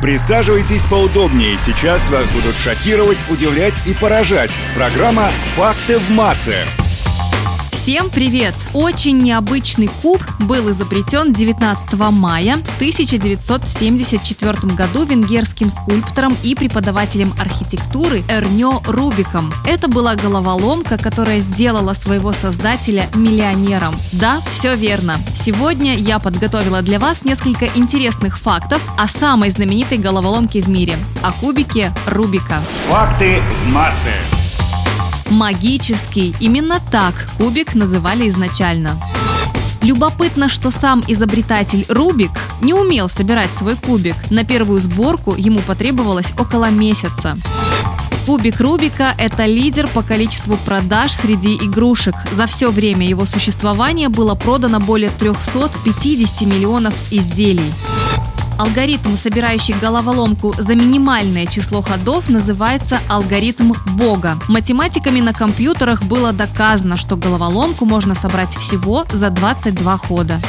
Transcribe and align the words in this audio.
Присаживайтесь 0.00 0.84
поудобнее. 0.84 1.58
Сейчас 1.58 2.08
вас 2.10 2.30
будут 2.30 2.54
шокировать, 2.56 3.18
удивлять 3.30 3.74
и 3.86 3.94
поражать. 3.94 4.50
Программа 4.74 5.30
«Факты 5.56 5.98
в 5.98 6.10
массы». 6.10 6.54
Всем 7.88 8.10
привет! 8.10 8.54
Очень 8.74 9.16
необычный 9.16 9.88
куб 10.02 10.22
был 10.40 10.70
изобретен 10.72 11.32
19 11.32 11.94
мая 12.10 12.58
в 12.58 12.76
1974 12.76 14.74
году 14.74 15.06
венгерским 15.06 15.70
скульптором 15.70 16.36
и 16.42 16.54
преподавателем 16.54 17.32
архитектуры 17.40 18.24
Эрнё 18.28 18.82
Рубиком. 18.84 19.54
Это 19.66 19.88
была 19.88 20.16
головоломка, 20.16 20.98
которая 20.98 21.40
сделала 21.40 21.94
своего 21.94 22.34
создателя 22.34 23.08
миллионером. 23.14 23.96
Да, 24.12 24.42
все 24.50 24.76
верно. 24.76 25.18
Сегодня 25.34 25.96
я 25.96 26.18
подготовила 26.18 26.82
для 26.82 26.98
вас 26.98 27.24
несколько 27.24 27.64
интересных 27.74 28.38
фактов 28.38 28.82
о 28.98 29.08
самой 29.08 29.48
знаменитой 29.48 29.96
головоломке 29.96 30.60
в 30.60 30.68
мире– 30.68 30.98
о 31.22 31.32
кубике 31.32 31.94
Рубика. 32.06 32.62
Факты 32.90 33.40
в 33.64 33.72
массы. 33.72 34.12
Магический. 35.30 36.34
Именно 36.40 36.80
так 36.90 37.28
кубик 37.36 37.74
называли 37.74 38.28
изначально. 38.28 38.98
Любопытно, 39.82 40.48
что 40.48 40.70
сам 40.70 41.02
изобретатель 41.06 41.84
Рубик 41.88 42.32
не 42.62 42.74
умел 42.74 43.08
собирать 43.08 43.52
свой 43.52 43.76
кубик. 43.76 44.16
На 44.30 44.44
первую 44.44 44.80
сборку 44.80 45.34
ему 45.36 45.60
потребовалось 45.60 46.32
около 46.38 46.70
месяца. 46.70 47.38
Кубик 48.26 48.60
Рубика– 48.60 49.14
это 49.18 49.46
лидер 49.46 49.88
по 49.88 50.02
количеству 50.02 50.56
продаж 50.58 51.12
среди 51.12 51.56
игрушек. 51.56 52.14
За 52.32 52.46
все 52.46 52.70
время 52.70 53.06
его 53.06 53.24
существования 53.24 54.08
было 54.08 54.34
продано 54.34 54.80
более 54.80 55.10
350 55.10 56.42
миллионов 56.42 56.94
изделий. 57.10 57.72
Алгоритм, 58.58 59.14
собирающий 59.14 59.74
головоломку 59.74 60.52
за 60.58 60.74
минимальное 60.74 61.46
число 61.46 61.80
ходов, 61.80 62.28
называется 62.28 62.98
алгоритм 63.08 63.72
Бога. 63.86 64.36
Математиками 64.48 65.20
на 65.20 65.32
компьютерах 65.32 66.02
было 66.02 66.32
доказано, 66.32 66.96
что 66.96 67.16
головоломку 67.16 67.84
можно 67.84 68.16
собрать 68.16 68.56
всего 68.56 69.06
за 69.12 69.30
22 69.30 69.96
хода. 69.98 70.40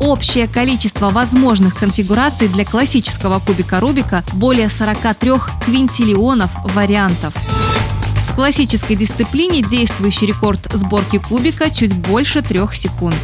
Общее 0.00 0.48
количество 0.48 1.10
возможных 1.10 1.76
конфигураций 1.76 2.48
для 2.48 2.64
классического 2.64 3.38
кубика 3.38 3.80
Рубика 3.80 4.24
более 4.32 4.70
43 4.70 5.32
квинтиллионов 5.66 6.50
вариантов. 6.74 7.34
В 8.30 8.34
классической 8.34 8.96
дисциплине 8.96 9.60
действующий 9.62 10.24
рекорд 10.24 10.68
сборки 10.72 11.18
кубика 11.18 11.70
чуть 11.70 11.94
больше 11.94 12.40
трех 12.40 12.74
секунд. 12.74 13.16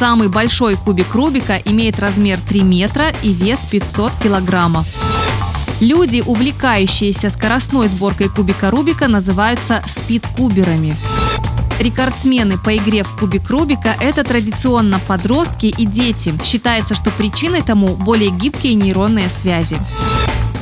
Самый 0.00 0.28
большой 0.28 0.76
кубик 0.76 1.14
Рубика 1.14 1.60
имеет 1.62 1.98
размер 1.98 2.38
3 2.48 2.62
метра 2.62 3.12
и 3.22 3.34
вес 3.34 3.66
500 3.66 4.16
килограммов. 4.16 4.86
Люди, 5.78 6.22
увлекающиеся 6.26 7.28
скоростной 7.28 7.86
сборкой 7.88 8.30
кубика 8.30 8.70
Рубика, 8.70 9.08
называются 9.08 9.82
спидкуберами. 9.86 10.96
Рекордсмены 11.78 12.56
по 12.56 12.74
игре 12.78 13.04
в 13.04 13.14
кубик 13.18 13.50
Рубика– 13.50 13.94
это 14.00 14.24
традиционно 14.24 15.00
подростки 15.00 15.66
и 15.66 15.84
дети. 15.84 16.32
Считается, 16.42 16.94
что 16.94 17.10
причиной 17.10 17.60
тому 17.60 17.88
более 17.88 18.30
гибкие 18.30 18.76
нейронные 18.76 19.28
связи. 19.28 19.78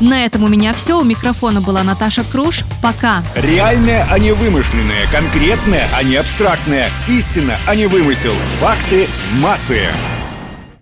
На 0.01 0.25
этом 0.25 0.45
у 0.45 0.49
меня 0.49 0.73
все. 0.75 0.99
У 0.99 1.05
микрофона 1.05 1.61
была 1.61 1.83
Наташа 1.83 2.25
Круш. 2.25 2.65
Пока. 2.83 3.23
Реальное, 3.35 4.07
а 4.11 4.19
не 4.19 4.33
вымышленное. 4.33 5.07
Конкретное, 5.11 5.87
а 5.97 6.03
не 6.03 6.17
абстрактное. 6.17 6.89
Истина, 7.09 7.57
а 7.67 7.75
не 7.75 7.87
вымысел. 7.87 8.33
Факты 8.61 9.07
массы. 9.41 9.83